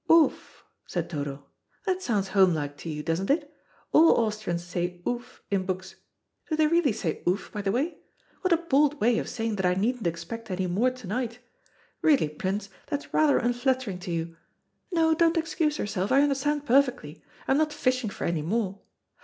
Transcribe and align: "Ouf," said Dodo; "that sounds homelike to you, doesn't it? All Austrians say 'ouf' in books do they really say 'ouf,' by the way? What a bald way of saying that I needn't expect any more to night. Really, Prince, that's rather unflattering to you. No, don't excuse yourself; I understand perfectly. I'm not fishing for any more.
"Ouf," 0.09 0.63
said 0.87 1.07
Dodo; 1.07 1.45
"that 1.85 2.01
sounds 2.01 2.29
homelike 2.29 2.75
to 2.77 2.89
you, 2.89 3.03
doesn't 3.03 3.29
it? 3.29 3.53
All 3.91 4.13
Austrians 4.25 4.63
say 4.63 4.99
'ouf' 5.07 5.43
in 5.51 5.63
books 5.63 5.93
do 6.49 6.55
they 6.55 6.65
really 6.65 6.91
say 6.91 7.21
'ouf,' 7.27 7.51
by 7.51 7.61
the 7.61 7.71
way? 7.71 7.99
What 8.41 8.51
a 8.51 8.57
bald 8.57 8.99
way 8.99 9.19
of 9.19 9.29
saying 9.29 9.57
that 9.57 9.65
I 9.67 9.75
needn't 9.75 10.07
expect 10.07 10.49
any 10.49 10.65
more 10.65 10.89
to 10.89 11.05
night. 11.05 11.37
Really, 12.01 12.29
Prince, 12.29 12.69
that's 12.87 13.13
rather 13.13 13.37
unflattering 13.37 13.99
to 13.99 14.11
you. 14.11 14.37
No, 14.91 15.13
don't 15.13 15.37
excuse 15.37 15.77
yourself; 15.77 16.11
I 16.11 16.23
understand 16.23 16.65
perfectly. 16.65 17.21
I'm 17.47 17.59
not 17.59 17.71
fishing 17.71 18.09
for 18.09 18.23
any 18.23 18.41
more. 18.41 18.81